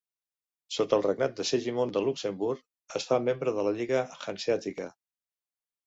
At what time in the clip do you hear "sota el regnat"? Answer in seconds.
0.77-1.35